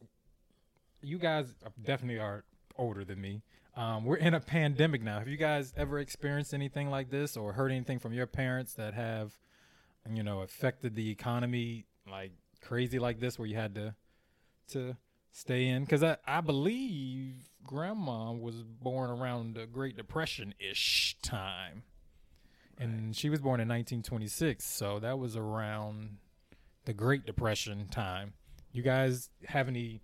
you 1.02 1.18
guys 1.18 1.56
definitely 1.82 2.20
are 2.20 2.44
older 2.78 3.06
than 3.06 3.22
me. 3.22 3.42
Um, 3.78 4.06
we're 4.06 4.16
in 4.16 4.34
a 4.34 4.40
pandemic 4.40 5.04
now. 5.04 5.20
Have 5.20 5.28
you 5.28 5.38
guys 5.38 5.72
ever 5.78 6.00
experienced 6.00 6.52
anything 6.52 6.90
like 6.90 7.12
this 7.12 7.38
or 7.38 7.54
heard 7.54 7.72
anything 7.72 8.00
from 8.00 8.12
your 8.12 8.26
parents 8.26 8.74
that 8.74 8.96
have, 8.96 9.38
you 10.12 10.24
know, 10.24 10.42
affected 10.42 10.96
the 10.96 11.12
economy 11.12 11.86
like 12.10 12.32
crazy 12.60 12.98
like 12.98 13.20
this 13.20 13.38
where 13.38 13.48
you 13.48 13.56
had 13.56 13.76
to 13.76 13.94
to 14.70 14.98
stay 15.32 15.68
in? 15.68 15.84
Because 15.84 16.02
I, 16.02 16.18
I 16.26 16.42
believe 16.42 17.52
grandma 17.64 18.32
was 18.32 18.64
born 18.64 19.12
around 19.12 19.54
the 19.54 19.68
Great 19.68 19.96
Depression 19.96 20.56
ish 20.60 21.16
time. 21.22 21.84
And 22.80 23.16
she 23.16 23.30
was 23.30 23.40
born 23.40 23.60
in 23.60 23.68
1926. 23.68 24.66
So 24.66 24.98
that 25.00 25.20
was 25.20 25.38
around 25.38 26.18
the 26.86 26.94
Great 26.94 27.28
Depression 27.28 27.88
time. 27.90 28.34
You 28.72 28.82
guys 28.82 29.30
have 29.46 29.68
any, 29.68 30.02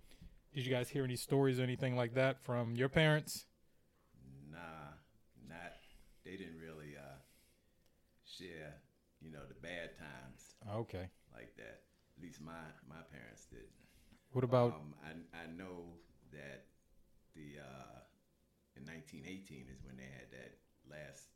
did 0.54 0.64
you 0.64 0.72
guys 0.72 0.90
hear 0.90 1.02
any 1.02 1.16
stories 1.16 1.58
or 1.58 1.64
anything 1.64 1.96
like 1.96 2.14
that 2.14 2.40
from 2.44 2.76
your 2.76 2.88
parents? 2.88 3.46
They 6.24 6.36
didn't 6.36 6.58
really 6.58 6.96
uh, 6.96 7.20
share, 8.24 8.74
you 9.20 9.30
know, 9.30 9.44
the 9.48 9.54
bad 9.60 9.96
times 9.98 10.54
Okay. 10.80 11.08
like 11.32 11.54
that. 11.56 11.84
At 12.16 12.22
least 12.22 12.40
my 12.40 12.64
my 12.88 13.02
parents 13.12 13.46
did. 13.46 13.68
What 14.32 14.44
about, 14.44 14.72
Um, 14.74 14.94
I 15.04 15.12
I 15.36 15.46
know 15.46 15.98
that 16.32 16.66
the 17.36 17.60
uh, 17.60 17.98
in 18.76 18.82
1918 18.86 19.68
is 19.70 19.82
when 19.84 19.96
they 19.96 20.08
had 20.10 20.30
that 20.32 20.58
last 20.88 21.28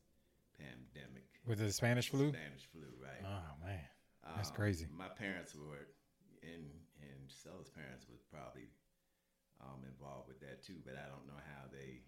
pandemic. 0.59 1.27
with 1.47 1.59
the 1.59 1.71
Spanish 1.73 2.09
flu? 2.11 2.31
Spanish 2.31 2.67
flu, 2.73 2.87
right? 2.99 3.23
Oh, 3.25 3.55
man. 3.65 3.81
That's 4.37 4.51
Um, 4.51 4.57
crazy. 4.57 4.87
My 4.91 5.09
parents 5.09 5.55
were, 5.55 5.87
and 6.43 6.67
and 7.01 7.31
Stella's 7.31 7.71
parents 7.71 8.07
was 8.09 8.21
probably 8.23 8.69
um, 9.61 9.85
involved 9.87 10.29
with 10.29 10.41
that 10.41 10.63
too, 10.63 10.79
but 10.85 10.95
I 10.97 11.07
don't 11.09 11.27
know 11.27 11.39
how 11.55 11.67
they, 11.71 12.03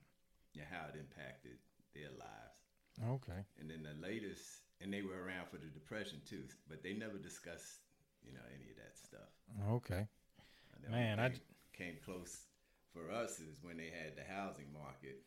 yeah, 0.54 0.64
how 0.70 0.88
it 0.88 0.96
impacted 0.98 1.58
their 1.94 2.10
lives. 2.10 2.59
Okay. 3.08 3.44
And 3.58 3.70
then 3.70 3.82
the 3.82 3.94
latest, 4.06 4.62
and 4.80 4.92
they 4.92 5.02
were 5.02 5.24
around 5.24 5.48
for 5.50 5.56
the 5.56 5.66
depression 5.72 6.20
too, 6.28 6.44
but 6.68 6.82
they 6.82 6.92
never 6.92 7.18
discussed, 7.18 7.80
you 8.22 8.32
know, 8.32 8.40
any 8.54 8.70
of 8.70 8.76
that 8.76 8.96
stuff. 8.98 9.30
Okay. 9.72 10.06
Man, 10.90 11.18
what 11.18 11.24
I 11.24 11.28
came, 11.30 11.40
came 11.72 11.96
close 12.04 12.46
for 12.92 13.10
us 13.10 13.38
is 13.40 13.62
when 13.62 13.76
they 13.76 13.90
had 13.90 14.16
the 14.16 14.24
housing 14.32 14.72
market, 14.72 15.22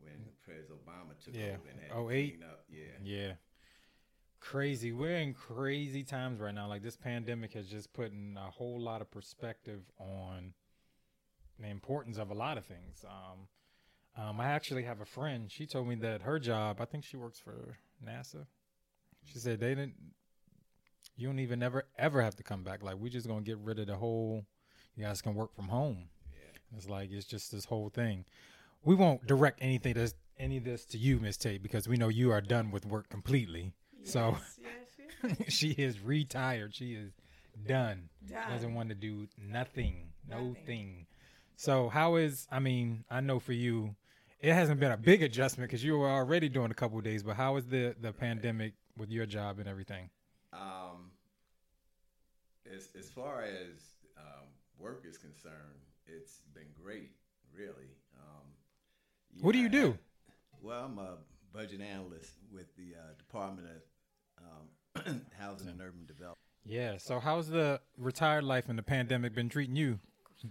when 0.00 0.14
President 0.42 0.78
Obama 0.84 1.18
took 1.24 1.34
Yeah. 1.34 1.56
over 1.58 1.68
and 1.70 1.80
had 1.80 1.90
Oh, 1.92 2.10
eight? 2.10 2.38
clean 2.38 2.42
up. 2.48 2.64
Yeah. 2.68 2.84
Yeah. 3.02 3.32
Crazy. 4.40 4.92
We're 4.92 5.16
in 5.18 5.34
crazy 5.34 6.04
times 6.04 6.40
right 6.40 6.54
now. 6.54 6.68
Like 6.68 6.82
this 6.82 6.96
pandemic 6.96 7.54
has 7.54 7.68
just 7.68 7.92
put 7.92 8.12
in 8.12 8.36
a 8.36 8.50
whole 8.50 8.80
lot 8.80 9.00
of 9.00 9.10
perspective 9.10 9.90
on 9.98 10.54
the 11.58 11.66
importance 11.68 12.18
of 12.18 12.30
a 12.30 12.34
lot 12.34 12.56
of 12.56 12.64
things. 12.64 13.04
Um, 13.04 13.48
um, 14.16 14.40
I 14.40 14.46
actually 14.46 14.82
have 14.84 15.00
a 15.00 15.04
friend. 15.06 15.50
She 15.50 15.66
told 15.66 15.88
me 15.88 15.94
that 15.96 16.22
her 16.22 16.38
job, 16.38 16.80
I 16.80 16.84
think 16.84 17.04
she 17.04 17.16
works 17.16 17.38
for 17.38 17.78
NASA. 18.04 18.46
She 19.24 19.38
said 19.38 19.60
they 19.60 19.70
didn't, 19.70 19.94
you 21.16 21.26
don't 21.28 21.38
even 21.38 21.62
ever, 21.62 21.84
ever 21.98 22.22
have 22.22 22.36
to 22.36 22.42
come 22.42 22.62
back. 22.62 22.82
Like, 22.82 22.96
we 22.98 23.10
just 23.10 23.26
going 23.28 23.44
to 23.44 23.50
get 23.50 23.58
rid 23.58 23.78
of 23.78 23.86
the 23.86 23.96
whole, 23.96 24.44
you 24.96 25.04
guys 25.04 25.22
can 25.22 25.34
work 25.34 25.54
from 25.54 25.68
home. 25.68 26.08
Yeah. 26.32 26.76
It's 26.76 26.88
like, 26.88 27.10
it's 27.12 27.26
just 27.26 27.52
this 27.52 27.64
whole 27.64 27.90
thing. 27.90 28.24
We 28.84 28.94
won't 28.94 29.26
direct 29.26 29.58
anything 29.60 29.94
to 29.94 30.12
any 30.38 30.56
of 30.56 30.64
this 30.64 30.84
to 30.86 30.98
you, 30.98 31.18
Miss 31.18 31.36
Tate, 31.36 31.62
because 31.62 31.88
we 31.88 31.96
know 31.96 32.08
you 32.08 32.30
are 32.30 32.40
done 32.40 32.70
with 32.70 32.86
work 32.86 33.08
completely. 33.08 33.72
So 34.04 34.36
yes, 34.60 34.60
yes, 35.22 35.36
yes. 35.40 35.52
she 35.52 35.70
is 35.72 36.00
retired. 36.00 36.74
She 36.74 36.94
is 36.94 37.12
done. 37.66 38.08
Done. 38.30 38.50
Doesn't 38.50 38.74
want 38.74 38.88
to 38.90 38.94
do 38.94 39.26
nothing. 39.36 40.10
No 40.28 40.38
Nothing. 40.38 40.64
thing. 40.64 41.06
So 41.58 41.88
how 41.88 42.14
is? 42.14 42.46
I 42.52 42.60
mean, 42.60 43.04
I 43.10 43.20
know 43.20 43.40
for 43.40 43.52
you, 43.52 43.96
it 44.38 44.52
hasn't 44.54 44.78
been 44.78 44.92
a 44.92 44.96
big 44.96 45.24
adjustment 45.24 45.68
because 45.68 45.82
you 45.82 45.98
were 45.98 46.08
already 46.08 46.48
doing 46.48 46.70
a 46.70 46.74
couple 46.74 46.98
of 46.98 47.04
days. 47.04 47.24
But 47.24 47.34
how 47.34 47.56
is 47.56 47.66
the 47.66 47.96
the 48.00 48.12
pandemic 48.12 48.74
with 48.96 49.10
your 49.10 49.26
job 49.26 49.58
and 49.58 49.68
everything? 49.68 50.08
Um, 50.52 51.10
as 52.72 52.90
as 52.96 53.10
far 53.10 53.42
as 53.42 53.74
um, 54.16 54.46
work 54.78 55.04
is 55.04 55.18
concerned, 55.18 55.82
it's 56.06 56.42
been 56.54 56.68
great, 56.80 57.10
really. 57.52 57.90
Um, 58.16 58.46
What 59.40 59.50
do 59.52 59.58
you 59.58 59.68
do? 59.68 59.98
I- 59.98 60.34
well, 60.62 60.84
I'm 60.84 60.98
a 60.98 61.16
budget 61.52 61.80
analyst 61.80 62.34
with 62.52 62.66
the 62.76 62.94
uh, 62.94 63.14
Department 63.18 63.66
of 63.68 65.04
um, 65.08 65.22
Housing 65.40 65.66
and 65.68 65.80
Urban 65.80 66.06
Development. 66.06 66.38
Yeah. 66.64 66.98
So 66.98 67.18
how's 67.18 67.48
the 67.48 67.80
retired 67.96 68.44
life 68.44 68.68
and 68.68 68.78
the 68.78 68.82
pandemic 68.84 69.34
been 69.34 69.48
treating 69.48 69.74
you? 69.74 69.98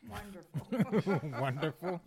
Wonderful. 0.09 1.29
Wonderful. 1.39 2.01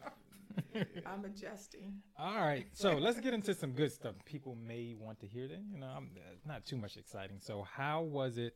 I'm 1.06 1.24
adjusting. 1.24 1.94
All 2.18 2.40
right, 2.40 2.66
so 2.72 2.98
let's 2.98 3.20
get 3.20 3.32
into 3.32 3.54
some 3.54 3.72
good 3.72 3.92
stuff. 3.92 4.14
People 4.24 4.56
may 4.56 4.94
want 4.98 5.20
to 5.20 5.26
hear 5.26 5.46
that. 5.48 5.60
You 5.72 5.78
know, 5.78 5.86
I'm, 5.86 6.10
uh, 6.16 6.34
not 6.46 6.64
too 6.64 6.76
much 6.76 6.96
exciting. 6.96 7.38
So, 7.40 7.62
how 7.62 8.02
was 8.02 8.36
it 8.36 8.54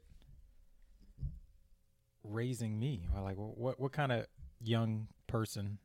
raising 2.23 2.79
me? 2.79 3.07
Or 3.15 3.23
like, 3.23 3.37
what 3.37 3.81
what 3.81 3.93
kind 3.93 4.13
of 4.13 4.27
young 4.61 5.09
person 5.27 5.79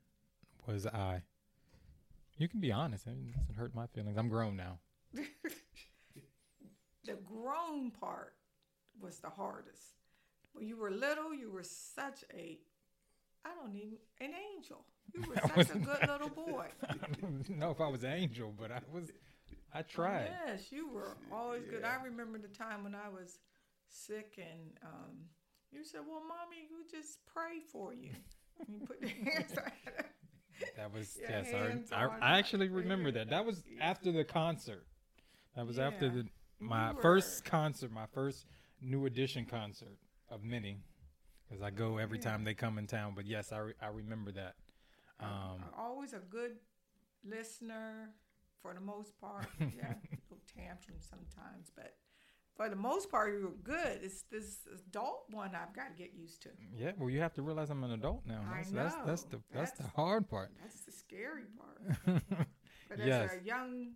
was 0.67 0.85
I? 0.87 1.23
You 2.37 2.47
can 2.47 2.59
be 2.59 2.71
honest. 2.71 3.05
It 3.05 3.15
doesn't 3.37 3.55
hurt 3.55 3.75
my 3.75 3.87
feelings. 3.87 4.17
I'm 4.17 4.29
grown 4.29 4.55
now. 4.55 4.79
The 7.05 7.15
grown 7.15 7.89
part 7.89 8.35
was 9.01 9.17
the 9.17 9.29
hardest. 9.29 9.95
When 10.53 10.67
you 10.67 10.77
were 10.77 10.91
little, 10.91 11.33
you 11.33 11.49
were 11.49 11.63
such 11.63 12.23
a, 12.31 12.59
I 13.45 13.49
don't 13.55 13.75
even, 13.75 13.97
an 14.21 14.31
angel. 14.55 14.85
You 15.13 15.23
were 15.27 15.35
such 15.63 15.75
a 15.75 15.79
good 15.79 16.07
little 16.07 16.29
boy. 16.29 16.67
I 16.87 16.93
don't 17.21 17.49
know 17.57 17.71
if 17.71 17.81
I 17.81 17.87
was 17.87 18.03
an 18.03 18.13
angel, 18.13 18.53
but 18.57 18.71
I 18.71 18.81
was. 18.93 19.11
I 19.73 19.83
tried. 19.83 20.31
Yes, 20.47 20.71
you 20.71 20.89
were 20.91 21.15
always 21.31 21.63
good. 21.65 21.83
I 21.83 22.03
remember 22.03 22.39
the 22.39 22.47
time 22.47 22.83
when 22.83 22.95
I 22.95 23.07
was 23.07 23.39
sick 23.87 24.37
and 24.37 24.71
um, 24.83 25.17
you 25.71 25.83
said, 25.83 26.01
well, 26.07 26.21
mommy, 26.21 26.67
you 26.69 26.83
just 26.89 27.19
pray 27.25 27.59
for 27.71 27.93
you. 27.93 28.09
You 28.67 28.79
put 28.85 28.99
your 29.01 29.09
hands 29.33 29.53
That 30.75 30.93
was 30.93 31.17
yes. 31.21 31.47
I, 31.91 31.95
I, 31.95 32.09
I 32.21 32.39
actually 32.39 32.69
remember 32.69 33.11
that. 33.11 33.29
That 33.29 33.45
was 33.45 33.63
after 33.79 34.11
the 34.11 34.23
concert. 34.23 34.85
That 35.55 35.65
was 35.67 35.79
after 35.79 36.09
the 36.09 36.25
my 36.59 36.91
You 36.91 36.97
first 37.01 37.45
concert, 37.45 37.91
my 37.91 38.05
first 38.13 38.45
New 38.81 39.05
Edition 39.05 39.45
concert 39.45 39.97
of 40.29 40.43
many, 40.43 40.79
because 41.49 41.61
I 41.63 41.71
go 41.71 41.97
every 41.97 42.17
Yeah. 42.19 42.25
time 42.31 42.43
they 42.43 42.53
come 42.53 42.77
in 42.77 42.87
town. 42.87 43.13
But 43.15 43.25
yes, 43.25 43.51
I 43.51 43.57
re- 43.59 43.73
I 43.81 43.87
remember 43.87 44.31
that. 44.33 44.55
Um, 45.19 45.63
always 45.77 46.13
a 46.13 46.19
good 46.19 46.57
listener 47.23 48.13
for 48.61 48.73
the 48.73 48.79
most 48.81 49.19
part. 49.19 49.45
Yeah, 49.59 49.93
little 50.29 50.43
tantrum 50.55 50.97
sometimes, 50.99 51.71
but 51.75 51.95
for 52.55 52.69
the 52.69 52.75
most 52.75 53.09
part, 53.09 53.33
you 53.33 53.43
were 53.45 53.51
good. 53.63 53.99
It's 54.03 54.23
this 54.23 54.59
adult 54.73 55.23
one 55.29 55.55
I've 55.55 55.73
got 55.73 55.95
to 55.95 56.03
get 56.03 56.13
used 56.13 56.41
to. 56.43 56.49
yeah, 56.75 56.91
well, 56.97 57.09
you 57.09 57.19
have 57.19 57.33
to 57.35 57.41
realize 57.41 57.69
I'm 57.69 57.83
an 57.83 57.91
adult 57.91 58.25
now. 58.25 58.41
I 58.49 58.57
That's 58.57 58.71
that's, 58.71 58.95
that's 59.05 59.23
the 59.23 59.37
know. 59.37 59.43
that's, 59.53 59.71
the 59.71 59.87
hard 59.87 60.29
part. 60.29 60.51
That's 60.61 60.81
the 60.81 60.91
scary 60.91 61.43
part. 61.57 62.21
But 62.89 62.97
Yes. 62.97 63.31
as 63.31 63.41
a 63.41 63.45
young 63.45 63.93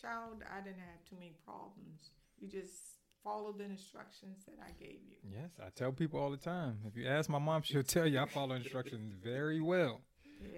child, 0.00 0.42
I 0.52 0.60
didn't 0.60 0.80
have 0.80 1.04
too 1.08 1.14
many 1.14 1.34
problems. 1.44 2.10
You 2.40 2.48
just 2.48 2.93
followed 3.24 3.58
the 3.58 3.64
instructions 3.64 4.44
that 4.46 4.56
I 4.62 4.70
gave 4.78 4.98
you. 5.08 5.16
Yes, 5.32 5.50
I 5.64 5.70
tell 5.70 5.90
people 5.92 6.20
all 6.20 6.30
the 6.30 6.36
time. 6.36 6.78
If 6.86 6.96
you 6.96 7.08
ask 7.08 7.28
my 7.30 7.38
mom, 7.38 7.62
she'll 7.64 7.82
tell 7.82 8.06
you 8.06 8.20
I 8.20 8.26
follow 8.26 8.54
instructions 8.54 9.12
very 9.22 9.60
well. 9.60 10.02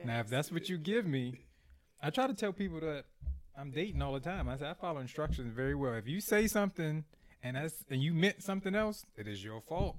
Now, 0.04 0.18
if 0.18 0.28
that's 0.28 0.50
what 0.50 0.68
you 0.68 0.78
give 0.78 1.06
me, 1.06 1.34
I 2.02 2.10
try 2.10 2.26
to 2.26 2.34
tell 2.34 2.52
people 2.52 2.80
that 2.80 3.04
I'm 3.56 3.70
dating 3.70 4.02
all 4.02 4.12
the 4.12 4.20
time. 4.20 4.48
I 4.48 4.56
say 4.56 4.68
I 4.68 4.74
follow 4.74 4.98
instructions 4.98 5.54
very 5.54 5.76
well. 5.76 5.94
If 5.94 6.08
you 6.08 6.20
say 6.20 6.48
something 6.48 7.04
and 7.42 7.56
that's 7.56 7.84
and 7.88 8.02
you 8.02 8.12
meant 8.12 8.42
something 8.42 8.74
else, 8.74 9.06
it 9.16 9.28
is 9.28 9.44
your 9.44 9.60
fault. 9.60 9.96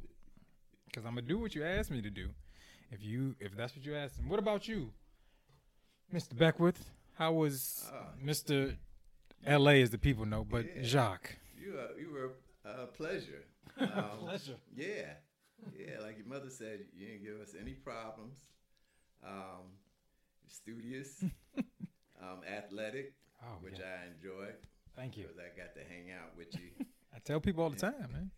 Because 0.86 1.06
I'm 1.06 1.16
gonna 1.16 1.26
do 1.28 1.40
what 1.40 1.56
you 1.56 1.64
asked 1.64 1.90
me 1.90 2.02
to 2.02 2.10
do. 2.10 2.30
If 2.92 3.02
you 3.02 3.36
if 3.40 3.56
that's 3.56 3.76
what 3.76 3.86
you 3.86 3.96
asked. 3.96 4.20
And 4.20 4.30
what 4.30 4.40
about 4.40 4.68
you, 4.68 4.92
Mr. 6.14 6.38
Beckwith? 6.38 6.84
How 7.18 7.32
was 7.32 7.90
Mr. 8.24 8.76
L.A. 9.46 9.82
as 9.82 9.90
the 9.90 9.98
people 9.98 10.26
know, 10.26 10.44
but 10.44 10.66
Yeah. 10.66 10.84
Jacques? 10.84 11.38
You 11.58 11.80
uh, 11.80 11.88
you 11.98 12.12
were 12.12 12.32
a 12.84 12.88
pleasure. 12.88 13.44
Um, 13.80 14.20
Pleasure. 14.22 14.56
Yeah, 14.76 15.14
yeah. 15.78 16.00
Like 16.02 16.18
your 16.18 16.26
mother 16.26 16.50
said, 16.50 16.80
you 16.96 17.06
didn't 17.08 17.24
give 17.24 17.40
us 17.40 17.54
any 17.60 17.74
problems. 17.74 18.40
Um, 19.24 19.74
studious, 20.48 21.24
um, 22.22 22.42
athletic, 22.48 23.14
Oh, 23.44 23.58
which 23.62 23.78
yeah. 23.80 23.86
I 23.86 24.08
enjoy 24.08 24.48
Thank 24.96 25.16
you. 25.18 25.24
because 25.26 25.38
I 25.38 25.56
got 25.56 25.76
to 25.76 25.82
hang 25.88 26.10
out 26.12 26.36
with 26.36 26.54
you. 26.56 26.72
I 27.16 27.20
tell 27.20 27.40
people 27.40 27.64
all 27.64 27.70
the 27.70 27.76
time, 27.76 28.08
man. 28.12 28.32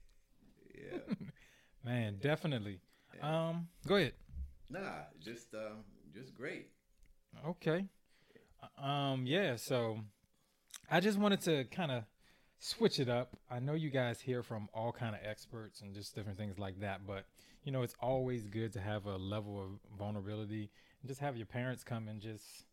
Yeah. 0.76 1.16
Man, 1.86 2.18
definitely. 2.22 2.82
Um, 3.22 3.68
go 3.88 3.96
ahead. 3.96 4.14
Nah, 4.70 5.04
just 5.24 5.54
um, 5.54 5.84
just 6.14 6.36
great. 6.36 6.68
Okay. 7.48 7.86
Um, 8.78 9.26
yeah, 9.26 9.56
so 9.56 10.00
I 10.92 11.00
just 11.00 11.18
wanted 11.18 11.40
to 11.42 11.64
kind 11.66 11.92
of 11.92 12.04
switch 12.60 13.00
it 13.00 13.10
up. 13.10 13.38
I 13.50 13.60
know 13.60 13.74
you 13.74 13.90
guys 13.90 14.22
hear 14.22 14.44
from 14.44 14.70
all 14.74 14.92
kind 14.92 15.16
of 15.16 15.22
experts 15.24 15.82
and 15.82 15.94
just 15.94 16.16
different 16.16 16.38
things 16.38 16.60
like 16.60 16.80
that, 16.82 17.08
but 17.08 17.26
you 17.64 17.72
know, 17.72 17.82
it's 17.82 17.96
always 18.02 18.46
good 18.46 18.74
to 18.74 18.80
have 18.80 19.06
a 19.06 19.18
level 19.18 19.62
of 19.62 19.98
vulnerability 19.98 20.70
and 21.02 21.10
just 21.10 21.20
have 21.22 21.38
your 21.38 21.46
parents 21.46 21.84
come 21.84 22.08
and 22.08 22.22
just, 22.22 22.66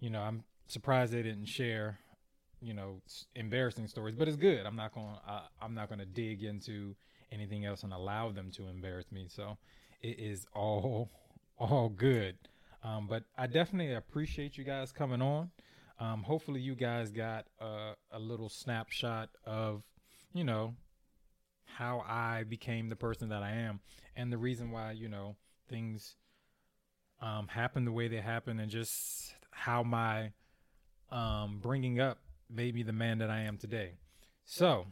you 0.00 0.10
know, 0.10 0.20
I'm 0.20 0.44
surprised 0.66 1.12
they 1.12 1.22
didn't 1.22 1.46
share, 1.46 1.98
you 2.60 2.74
know, 2.74 3.00
embarrassing 3.34 3.88
stories. 3.88 4.14
But 4.14 4.28
it's 4.28 4.36
good. 4.36 4.66
I'm 4.66 4.76
not 4.76 4.94
going. 4.94 5.06
to 5.06 5.42
I'm 5.60 5.74
not 5.74 5.88
going 5.88 6.00
to 6.00 6.06
dig 6.06 6.42
into 6.42 6.94
anything 7.32 7.64
else 7.64 7.82
and 7.82 7.92
allow 7.92 8.30
them 8.30 8.50
to 8.52 8.68
embarrass 8.68 9.10
me. 9.10 9.26
So 9.28 9.56
it 10.02 10.18
is 10.18 10.46
all 10.54 11.10
all 11.58 11.88
good. 11.88 12.36
Um, 12.84 13.06
but 13.08 13.24
I 13.36 13.46
definitely 13.46 13.94
appreciate 13.94 14.56
you 14.56 14.64
guys 14.64 14.92
coming 14.92 15.22
on. 15.22 15.50
Um, 15.98 16.22
hopefully, 16.22 16.60
you 16.60 16.74
guys 16.74 17.10
got 17.10 17.46
a, 17.58 17.92
a 18.12 18.18
little 18.18 18.48
snapshot 18.48 19.30
of, 19.44 19.82
you 20.34 20.44
know, 20.44 20.74
how 21.64 22.04
I 22.06 22.44
became 22.44 22.88
the 22.88 22.96
person 22.96 23.30
that 23.30 23.42
I 23.42 23.52
am 23.52 23.80
and 24.14 24.32
the 24.32 24.38
reason 24.38 24.70
why, 24.70 24.92
you 24.92 25.08
know, 25.08 25.36
things 25.68 26.16
um, 27.20 27.48
happen 27.48 27.84
the 27.84 27.92
way 27.92 28.08
they 28.08 28.20
happen 28.20 28.60
and 28.60 28.70
just 28.70 29.34
how 29.50 29.82
my 29.82 30.32
um, 31.10 31.58
bringing 31.62 32.00
up 32.00 32.18
made 32.50 32.74
me 32.74 32.82
the 32.82 32.92
man 32.92 33.18
that 33.18 33.30
I 33.30 33.40
am 33.40 33.58
today. 33.58 33.92
So 34.44 34.86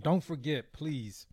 don't 0.00 0.22
forget, 0.22 0.72
please, 0.72 1.26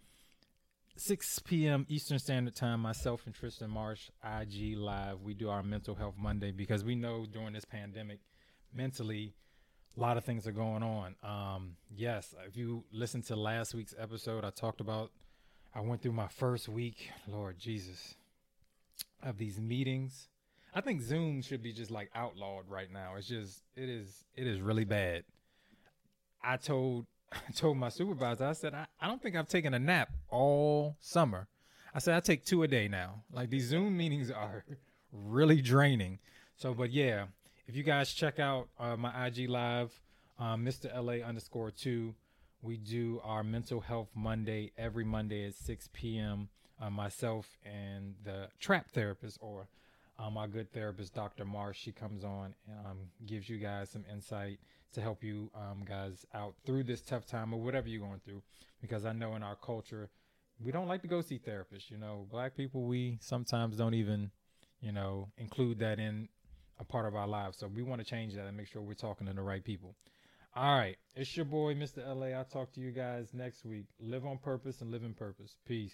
6 0.96 1.40
p.m. 1.40 1.86
Eastern 1.90 2.20
Standard 2.20 2.56
Time, 2.56 2.80
myself 2.80 3.24
and 3.26 3.34
Tristan 3.36 3.70
Marsh, 3.70 4.10
IG 4.24 4.78
Live, 4.78 5.22
we 5.22 5.34
do 5.34 5.50
our 5.50 5.64
Mental 5.64 5.96
Health 5.96 6.16
Monday 6.18 6.52
because 6.52 6.84
we 6.84 6.96
know 6.96 7.26
during 7.26 7.54
this 7.54 7.66
pandemic, 7.66 8.20
mentally, 8.76 9.34
a 9.96 10.00
lot 10.00 10.18
of 10.18 10.24
things 10.24 10.48
are 10.48 10.52
going 10.52 10.84
on. 10.84 11.16
Um, 11.24 11.76
yes, 11.96 12.34
if 12.48 12.58
you 12.58 12.84
listen 12.92 13.22
to 13.24 13.36
last 13.36 13.74
week's 13.74 13.94
episode, 13.98 14.44
I 14.44 14.50
talked 14.50 14.82
about 14.82 15.12
I 15.76 15.82
went 15.82 16.02
through 16.02 16.12
my 16.14 16.28
first 16.28 16.70
week, 16.70 17.10
Lord 17.28 17.58
Jesus, 17.58 18.16
of 19.24 19.38
these 19.38 19.60
meetings. 19.60 20.28
I 20.76 20.82
think 20.82 21.02
Zoom 21.02 21.42
should 21.42 21.64
be 21.64 21.74
just 21.74 21.92
like 21.92 22.10
outlawed 22.16 22.70
right 22.70 22.92
now. 22.92 23.14
It's 23.18 23.28
just 23.28 23.64
it 23.76 23.90
is 23.90 24.24
it 24.36 24.48
is 24.48 24.62
really 24.62 24.86
bad. 24.86 25.24
I 26.44 26.58
told 26.58 27.06
I 27.32 27.52
told 27.56 27.78
my 27.78 27.90
supervisor, 27.90 28.46
I 28.46 28.54
said, 28.54 28.74
I, 28.74 28.86
I 29.02 29.08
don't 29.08 29.22
think 29.22 29.36
I've 29.36 29.48
taken 29.48 29.74
a 29.74 29.80
nap 29.80 30.10
all 30.30 30.98
summer. 31.00 31.48
I 31.94 32.00
said 32.00 32.16
I 32.16 32.20
take 32.20 32.46
two 32.46 32.64
a 32.64 32.68
day 32.68 32.88
now. 32.88 33.24
Like 33.32 33.50
these 33.50 33.66
Zoom 33.66 33.98
meetings 33.98 34.32
are 34.32 34.66
really 35.12 35.62
draining. 35.62 36.20
So 36.56 36.74
but 36.74 36.92
yeah, 36.92 37.26
if 37.68 37.76
you 37.76 37.84
guys 37.84 38.14
check 38.14 38.40
out 38.40 38.68
uh, 38.80 38.96
my 38.98 39.28
IG 39.28 39.50
live, 39.50 39.92
um, 40.40 40.66
Mr. 40.66 40.94
LA 40.96 41.26
underscore 41.26 41.72
two, 41.72 42.14
we 42.62 42.78
do 42.78 43.22
our 43.24 43.44
mental 43.44 43.80
health 43.82 44.10
Monday 44.16 44.72
every 44.78 45.04
Monday 45.06 45.46
at 45.48 45.56
6 45.56 45.90
p.m. 45.94 46.50
Uh, 46.82 46.90
myself 46.90 47.58
and 47.66 48.16
the 48.24 48.48
trap 48.60 48.90
therapist 48.92 49.38
or 49.42 49.68
um, 50.20 50.38
good 50.52 50.72
therapist, 50.72 51.14
Dr. 51.14 51.46
Marsh, 51.46 51.80
she 51.80 51.92
comes 51.92 52.24
on 52.24 52.54
and 52.68 52.86
um, 52.86 52.98
gives 53.26 53.50
you 53.50 53.58
guys 53.58 53.90
some 53.90 54.06
insight 54.12 54.60
to 54.94 55.02
help 55.02 55.24
you 55.24 55.50
um, 55.56 55.84
guys 55.86 56.26
out 56.34 56.54
through 56.66 56.84
this 56.84 57.02
tough 57.02 57.26
time 57.26 57.54
or 57.54 57.60
whatever 57.60 57.88
you're 57.88 58.06
going 58.06 58.22
through. 58.24 58.42
Because 58.82 59.06
I 59.06 59.14
know 59.14 59.36
in 59.36 59.44
our 59.44 59.56
culture, 59.56 60.10
we 60.64 60.72
don't 60.72 60.88
like 60.88 61.02
to 61.02 61.08
go 61.08 61.22
see 61.22 61.40
therapists. 61.40 61.90
You 61.90 61.98
know, 61.98 62.28
black 62.30 62.56
people, 62.56 62.84
we 62.84 63.18
sometimes 63.22 63.76
don't 63.76 63.96
even, 63.96 64.30
you 64.82 64.92
know, 64.92 65.30
include 65.38 65.80
that 65.80 66.00
in 66.00 66.30
a 66.84 66.92
part 66.92 67.08
of 67.08 67.16
our 67.16 67.28
lives. 67.28 67.58
So 67.58 67.68
we 67.68 67.82
want 67.82 68.00
to 68.02 68.06
change 68.06 68.36
that 68.36 68.46
and 68.46 68.56
make 68.56 68.68
sure 68.68 68.82
we're 68.82 68.94
talking 68.94 69.28
to 69.28 69.34
the 69.34 69.42
right 69.42 69.64
people. 69.64 69.96
All 70.56 70.78
right. 70.78 70.98
It's 71.16 71.36
your 71.36 71.46
boy, 71.46 71.74
Mr. 71.74 72.06
LA. 72.06 72.38
I'll 72.38 72.46
talk 72.46 72.72
to 72.74 72.82
you 72.82 72.92
guys 72.92 73.30
next 73.34 73.66
week. 73.66 73.86
Live 74.00 74.26
on 74.26 74.38
purpose 74.38 74.82
and 74.82 74.92
live 74.92 75.04
in 75.04 75.14
purpose. 75.14 75.56
Peace. 75.66 75.94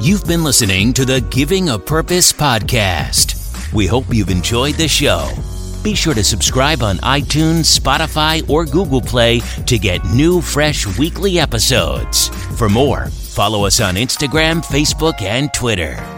You've 0.00 0.24
been 0.26 0.44
listening 0.44 0.92
to 0.94 1.04
the 1.04 1.20
Giving 1.30 1.70
a 1.70 1.78
Purpose 1.78 2.32
podcast. 2.32 3.72
We 3.72 3.86
hope 3.86 4.04
you've 4.10 4.30
enjoyed 4.30 4.74
the 4.74 4.88
show. 4.88 5.30
Be 5.82 5.94
sure 5.94 6.14
to 6.14 6.24
subscribe 6.24 6.82
on 6.82 6.96
iTunes, 6.98 7.78
Spotify, 7.78 8.48
or 8.48 8.64
Google 8.64 9.00
Play 9.00 9.40
to 9.66 9.78
get 9.78 10.04
new, 10.06 10.40
fresh 10.40 10.86
weekly 10.98 11.38
episodes. 11.38 12.28
For 12.58 12.68
more, 12.68 13.06
follow 13.06 13.66
us 13.66 13.80
on 13.80 13.94
Instagram, 13.94 14.64
Facebook, 14.64 15.20
and 15.22 15.52
Twitter. 15.52 16.13